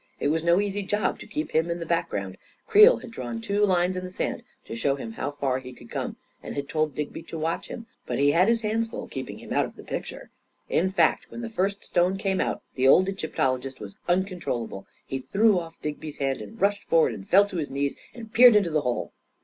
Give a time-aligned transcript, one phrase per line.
[0.19, 2.37] It was no easy job to keep him in the background!
[2.65, 5.91] Creel had drawn two lines in the sand to show him how far he could
[5.91, 9.37] come, and had told Digby to watch him; but he had his hands full keeping
[9.37, 10.31] him out of the picture*
[10.67, 14.87] In fact, when the first stone came out, the old Egyp tologist was uncontrollable.
[15.05, 18.55] He threw off Digby's hand and rushed forward and fell to his knees and peered
[18.55, 19.13] into the hole.